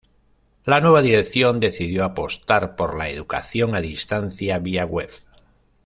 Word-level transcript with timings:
La 0.65 0.81
nueva 0.81 1.03
dirección 1.03 1.59
decidió 1.59 2.03
apostar 2.05 2.75
por 2.75 2.97
la 2.97 3.07
educación 3.09 3.75
a 3.75 3.81
distancia 3.81 4.57
vía 4.57 4.83
web. 4.83 5.11